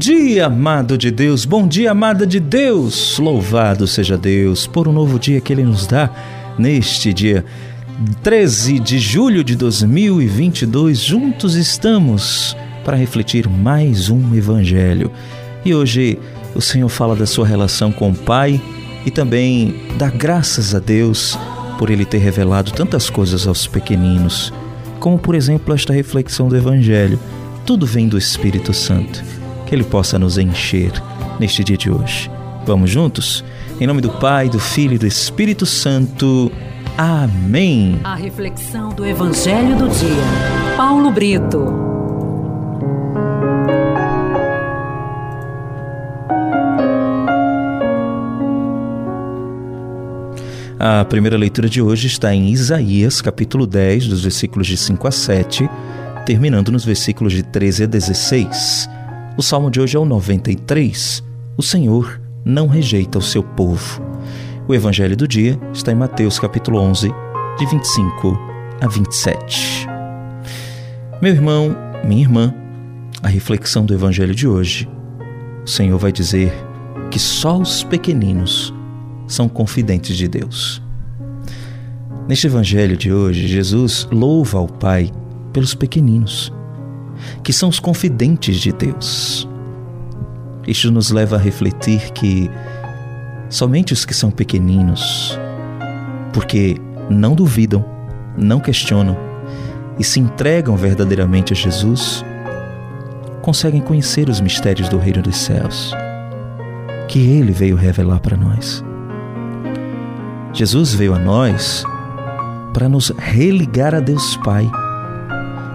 dia, 0.00 0.46
amado 0.46 0.96
de 0.96 1.10
Deus, 1.10 1.44
bom 1.44 1.68
dia, 1.68 1.90
amada 1.90 2.26
de 2.26 2.40
Deus. 2.40 3.18
Louvado 3.18 3.86
seja 3.86 4.16
Deus 4.16 4.66
por 4.66 4.88
um 4.88 4.92
novo 4.92 5.18
dia 5.18 5.42
que 5.42 5.52
Ele 5.52 5.62
nos 5.62 5.86
dá 5.86 6.08
neste 6.58 7.12
dia 7.12 7.44
13 8.22 8.78
de 8.78 8.98
julho 8.98 9.44
de 9.44 9.54
2022. 9.54 11.00
Juntos 11.00 11.54
estamos 11.54 12.56
para 12.82 12.96
refletir 12.96 13.46
mais 13.46 14.08
um 14.08 14.34
Evangelho. 14.34 15.12
E 15.66 15.74
hoje 15.74 16.18
o 16.54 16.62
Senhor 16.62 16.88
fala 16.88 17.14
da 17.14 17.26
sua 17.26 17.46
relação 17.46 17.92
com 17.92 18.08
o 18.08 18.16
Pai 18.16 18.58
e 19.04 19.10
também 19.10 19.82
dá 19.98 20.08
graças 20.08 20.74
a 20.74 20.78
Deus 20.78 21.38
por 21.78 21.90
Ele 21.90 22.06
ter 22.06 22.18
revelado 22.18 22.70
tantas 22.72 23.10
coisas 23.10 23.46
aos 23.46 23.66
pequeninos, 23.66 24.50
como 24.98 25.18
por 25.18 25.34
exemplo 25.34 25.74
esta 25.74 25.92
reflexão 25.92 26.48
do 26.48 26.56
Evangelho. 26.56 27.20
Tudo 27.66 27.84
vem 27.84 28.08
do 28.08 28.16
Espírito 28.16 28.72
Santo 28.72 29.39
que 29.70 29.76
Ele 29.76 29.84
possa 29.84 30.18
nos 30.18 30.36
encher 30.36 30.92
neste 31.38 31.62
dia 31.62 31.76
de 31.76 31.88
hoje. 31.88 32.28
Vamos 32.66 32.90
juntos? 32.90 33.44
Em 33.80 33.86
nome 33.86 34.00
do 34.00 34.10
Pai, 34.10 34.48
do 34.48 34.58
Filho 34.58 34.94
e 34.94 34.98
do 34.98 35.06
Espírito 35.06 35.64
Santo. 35.64 36.50
Amém. 36.98 38.00
A 38.02 38.16
reflexão 38.16 38.88
do 38.88 39.06
Evangelho 39.06 39.76
do 39.76 39.88
Dia. 39.88 40.76
Paulo 40.76 41.12
Brito. 41.12 41.72
A 50.80 51.04
primeira 51.04 51.36
leitura 51.36 51.68
de 51.68 51.80
hoje 51.80 52.08
está 52.08 52.34
em 52.34 52.48
Isaías, 52.48 53.22
capítulo 53.22 53.68
10, 53.68 54.08
dos 54.08 54.22
versículos 54.22 54.66
de 54.66 54.76
5 54.76 55.06
a 55.06 55.12
7, 55.12 55.70
terminando 56.26 56.72
nos 56.72 56.84
versículos 56.84 57.32
de 57.32 57.44
13 57.44 57.84
a 57.84 57.86
16. 57.86 58.99
O 59.36 59.42
salmo 59.42 59.70
de 59.70 59.80
hoje 59.80 59.96
é 59.96 60.00
o 60.00 60.04
93. 60.04 61.22
O 61.56 61.62
Senhor 61.62 62.20
não 62.44 62.66
rejeita 62.66 63.18
o 63.18 63.22
seu 63.22 63.42
povo. 63.42 64.02
O 64.66 64.74
evangelho 64.74 65.16
do 65.16 65.26
dia 65.26 65.58
está 65.72 65.92
em 65.92 65.94
Mateus 65.94 66.38
capítulo 66.38 66.80
11, 66.80 67.12
de 67.58 67.66
25 67.66 68.38
a 68.80 68.88
27. 68.88 69.86
Meu 71.22 71.32
irmão, 71.32 71.76
minha 72.04 72.22
irmã, 72.22 72.52
a 73.22 73.28
reflexão 73.28 73.86
do 73.86 73.94
evangelho 73.94 74.34
de 74.34 74.48
hoje, 74.48 74.88
o 75.64 75.68
Senhor 75.68 75.96
vai 75.96 76.10
dizer 76.10 76.52
que 77.10 77.18
só 77.18 77.56
os 77.56 77.84
pequeninos 77.84 78.74
são 79.28 79.48
confidentes 79.48 80.16
de 80.16 80.26
Deus. 80.26 80.82
Neste 82.28 82.48
evangelho 82.48 82.96
de 82.96 83.12
hoje, 83.12 83.46
Jesus 83.46 84.08
louva 84.10 84.58
ao 84.58 84.66
Pai 84.66 85.10
pelos 85.52 85.74
pequeninos 85.74 86.52
que 87.42 87.52
são 87.52 87.68
os 87.68 87.78
confidentes 87.78 88.60
de 88.60 88.72
Deus. 88.72 89.48
Isto 90.66 90.90
nos 90.90 91.10
leva 91.10 91.36
a 91.36 91.38
refletir 91.38 92.10
que 92.12 92.50
somente 93.48 93.92
os 93.92 94.04
que 94.04 94.14
são 94.14 94.30
pequeninos, 94.30 95.38
porque 96.32 96.76
não 97.08 97.34
duvidam, 97.34 97.84
não 98.36 98.60
questionam 98.60 99.16
e 99.98 100.04
se 100.04 100.20
entregam 100.20 100.76
verdadeiramente 100.76 101.52
a 101.52 101.56
Jesus, 101.56 102.24
conseguem 103.42 103.80
conhecer 103.80 104.28
os 104.28 104.40
mistérios 104.40 104.88
do 104.88 104.98
reino 104.98 105.22
dos 105.22 105.36
céus, 105.36 105.92
que 107.08 107.18
ele 107.18 107.52
veio 107.52 107.76
revelar 107.76 108.20
para 108.20 108.36
nós. 108.36 108.84
Jesus 110.52 110.94
veio 110.94 111.14
a 111.14 111.18
nós 111.18 111.84
para 112.72 112.88
nos 112.88 113.10
religar 113.18 113.94
a 113.94 114.00
Deus 114.00 114.36
Pai 114.38 114.70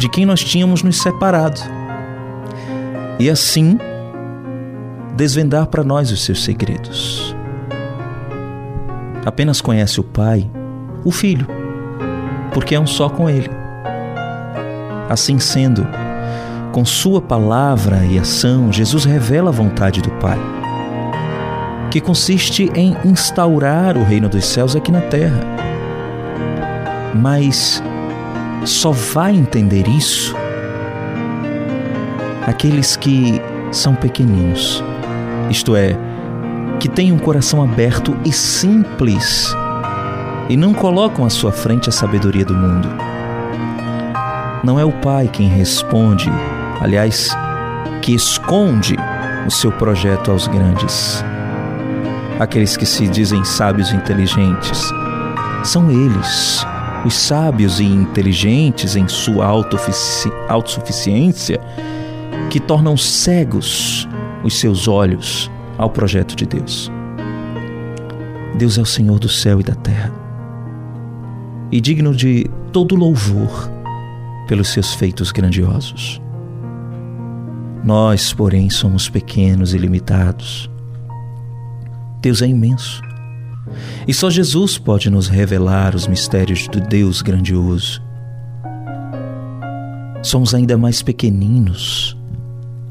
de 0.00 0.08
quem 0.08 0.24
nós 0.24 0.42
tínhamos 0.42 0.82
nos 0.82 0.96
separado. 0.96 1.60
E 3.18 3.28
assim, 3.28 3.76
desvendar 5.14 5.66
para 5.66 5.84
nós 5.84 6.10
os 6.10 6.24
seus 6.24 6.42
segredos. 6.42 7.36
Apenas 9.26 9.60
conhece 9.60 10.00
o 10.00 10.02
Pai, 10.02 10.50
o 11.04 11.10
Filho, 11.10 11.46
porque 12.54 12.74
é 12.74 12.80
um 12.80 12.86
só 12.86 13.10
com 13.10 13.28
Ele. 13.28 13.50
Assim 15.10 15.38
sendo, 15.38 15.86
com 16.72 16.82
Sua 16.82 17.20
palavra 17.20 18.02
e 18.06 18.18
ação, 18.18 18.72
Jesus 18.72 19.04
revela 19.04 19.50
a 19.50 19.52
vontade 19.52 20.00
do 20.00 20.10
Pai, 20.12 20.38
que 21.90 22.00
consiste 22.00 22.70
em 22.74 22.96
instaurar 23.04 23.98
o 23.98 24.02
reino 24.02 24.30
dos 24.30 24.46
céus 24.46 24.74
aqui 24.74 24.90
na 24.90 25.02
terra. 25.02 25.40
Mas 27.14 27.82
só 28.64 28.90
vai 28.90 29.34
entender 29.34 29.88
isso 29.88 30.34
aqueles 32.46 32.96
que 32.96 33.40
são 33.70 33.94
pequeninos, 33.94 34.82
isto 35.48 35.76
é, 35.76 35.96
que 36.80 36.88
têm 36.88 37.12
um 37.12 37.18
coração 37.18 37.62
aberto 37.62 38.16
e 38.24 38.32
simples 38.32 39.54
e 40.48 40.56
não 40.56 40.74
colocam 40.74 41.24
à 41.24 41.30
sua 41.30 41.52
frente 41.52 41.88
a 41.88 41.92
sabedoria 41.92 42.44
do 42.44 42.54
mundo. 42.54 42.88
Não 44.64 44.80
é 44.80 44.84
o 44.84 44.90
pai 44.90 45.28
quem 45.32 45.48
responde, 45.48 46.30
aliás, 46.80 47.28
que 48.02 48.14
esconde 48.14 48.96
o 49.46 49.50
seu 49.50 49.70
projeto 49.70 50.30
aos 50.30 50.48
grandes. 50.48 51.24
Aqueles 52.38 52.76
que 52.76 52.86
se 52.86 53.06
dizem 53.06 53.44
sábios 53.44 53.92
e 53.92 53.96
inteligentes, 53.96 54.82
são 55.62 55.90
eles 55.90 56.66
os 57.04 57.14
sábios 57.14 57.80
e 57.80 57.84
inteligentes 57.84 58.96
em 58.96 59.08
sua 59.08 59.46
autossuficiência, 59.46 61.60
que 62.50 62.60
tornam 62.60 62.96
cegos 62.96 64.08
os 64.44 64.58
seus 64.58 64.88
olhos 64.88 65.50
ao 65.78 65.90
projeto 65.90 66.36
de 66.36 66.46
Deus. 66.46 66.90
Deus 68.56 68.76
é 68.76 68.82
o 68.82 68.86
Senhor 68.86 69.18
do 69.18 69.28
céu 69.28 69.60
e 69.60 69.62
da 69.62 69.74
terra, 69.74 70.12
e 71.72 71.80
digno 71.80 72.14
de 72.14 72.46
todo 72.72 72.94
louvor 72.94 73.70
pelos 74.46 74.68
seus 74.68 74.94
feitos 74.94 75.32
grandiosos. 75.32 76.20
Nós, 77.82 78.32
porém, 78.32 78.68
somos 78.68 79.08
pequenos 79.08 79.72
e 79.72 79.78
limitados. 79.78 80.70
Deus 82.20 82.42
é 82.42 82.46
imenso 82.46 83.00
e 84.06 84.14
só 84.14 84.30
Jesus 84.30 84.78
pode 84.78 85.10
nos 85.10 85.28
revelar 85.28 85.94
os 85.94 86.06
mistérios 86.06 86.66
do 86.68 86.80
Deus 86.80 87.22
grandioso. 87.22 88.02
Somos 90.22 90.54
ainda 90.54 90.76
mais 90.76 91.02
pequeninos 91.02 92.16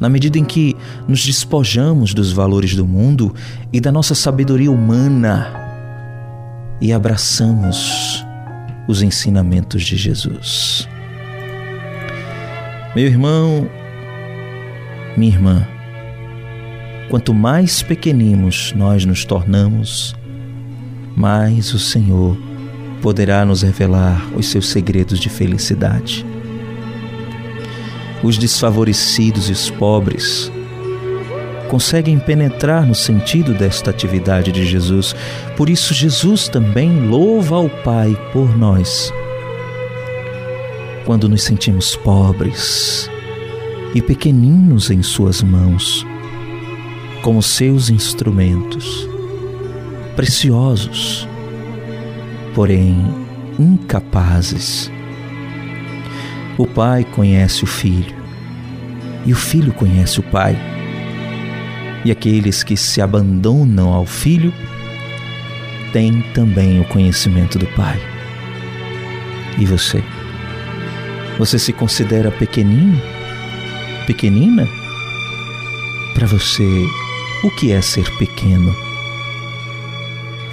na 0.00 0.08
medida 0.08 0.38
em 0.38 0.44
que 0.44 0.76
nos 1.08 1.24
despojamos 1.24 2.12
dos 2.12 2.32
valores 2.32 2.74
do 2.74 2.86
mundo 2.86 3.34
e 3.72 3.80
da 3.80 3.90
nossa 3.90 4.14
sabedoria 4.14 4.70
humana 4.70 5.50
e 6.80 6.92
abraçamos 6.92 8.24
os 8.86 9.02
ensinamentos 9.02 9.82
de 9.82 9.96
Jesus. 9.96 10.88
Meu 12.94 13.06
irmão, 13.06 13.68
minha 15.16 15.32
irmã, 15.32 15.66
quanto 17.08 17.32
mais 17.32 17.82
pequeninos 17.82 18.72
nós 18.76 19.04
nos 19.04 19.24
tornamos, 19.24 20.14
mais 21.16 21.72
o 21.72 21.78
Senhor 21.78 22.36
poderá 23.00 23.44
nos 23.44 23.62
revelar 23.62 24.26
os 24.34 24.46
seus 24.46 24.68
segredos 24.68 25.20
de 25.20 25.28
felicidade. 25.28 26.24
Os 28.22 28.38
desfavorecidos 28.38 29.48
e 29.50 29.52
os 29.52 29.68
pobres 29.70 30.50
conseguem 31.68 32.18
penetrar 32.18 32.86
no 32.86 32.94
sentido 32.94 33.52
desta 33.52 33.90
atividade 33.90 34.50
de 34.50 34.64
Jesus. 34.64 35.14
Por 35.56 35.68
isso, 35.68 35.92
Jesus 35.92 36.48
também 36.48 37.06
louva 37.06 37.56
ao 37.56 37.68
Pai 37.68 38.16
por 38.32 38.56
nós. 38.56 39.12
Quando 41.04 41.28
nos 41.28 41.42
sentimos 41.42 41.94
pobres 41.96 43.10
e 43.94 44.00
pequeninos 44.00 44.90
em 44.90 45.02
Suas 45.02 45.42
mãos, 45.42 46.06
como 47.22 47.42
seus 47.42 47.90
instrumentos 47.90 49.13
preciosos, 50.14 51.28
porém 52.54 52.96
incapazes. 53.58 54.90
O 56.56 56.66
pai 56.66 57.04
conhece 57.04 57.64
o 57.64 57.66
filho 57.66 58.14
e 59.26 59.32
o 59.32 59.36
filho 59.36 59.72
conhece 59.72 60.20
o 60.20 60.22
pai. 60.22 60.56
E 62.04 62.10
aqueles 62.10 62.62
que 62.62 62.76
se 62.76 63.00
abandonam 63.00 63.92
ao 63.92 64.04
filho 64.04 64.52
têm 65.92 66.22
também 66.34 66.80
o 66.80 66.84
conhecimento 66.84 67.58
do 67.58 67.66
pai. 67.68 67.98
E 69.58 69.64
você? 69.64 70.02
Você 71.38 71.58
se 71.58 71.72
considera 71.72 72.30
pequenino? 72.30 73.00
Pequenina? 74.06 74.68
Para 76.14 76.26
você, 76.26 76.86
o 77.42 77.50
que 77.50 77.72
é 77.72 77.80
ser 77.80 78.08
pequeno? 78.18 78.93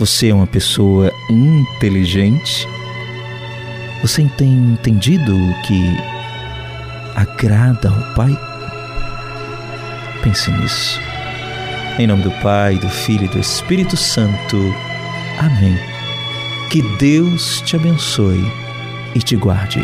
Você 0.00 0.28
é 0.28 0.34
uma 0.34 0.46
pessoa 0.46 1.12
inteligente? 1.28 2.66
Você 4.00 4.26
tem 4.38 4.50
entendido 4.50 5.36
o 5.36 5.62
que 5.62 5.94
agrada 7.14 7.90
ao 7.90 8.14
Pai? 8.14 8.34
Pense 10.22 10.50
nisso. 10.52 10.98
Em 11.98 12.06
nome 12.06 12.22
do 12.22 12.30
Pai, 12.40 12.76
do 12.76 12.88
Filho 12.88 13.26
e 13.26 13.28
do 13.28 13.38
Espírito 13.38 13.94
Santo. 13.94 14.74
Amém. 15.38 15.78
Que 16.70 16.80
Deus 16.96 17.60
te 17.60 17.76
abençoe 17.76 18.42
e 19.14 19.18
te 19.18 19.36
guarde. 19.36 19.82